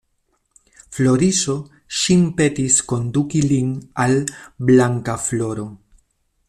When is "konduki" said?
2.93-3.45